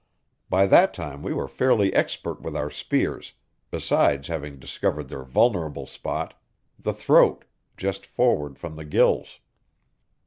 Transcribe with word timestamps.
By 0.49 0.65
that 0.65 0.95
time 0.95 1.21
we 1.21 1.31
were 1.31 1.47
fairly 1.47 1.93
expert 1.93 2.41
with 2.41 2.55
our 2.55 2.71
spears, 2.71 3.33
besides 3.69 4.29
having 4.29 4.57
discovered 4.57 5.09
their 5.09 5.21
vulnerable 5.21 5.85
spot 5.85 6.33
the 6.79 6.91
throat, 6.91 7.45
just 7.77 8.07
forward 8.07 8.57
from 8.57 8.77
the 8.77 8.85
gills. 8.85 9.41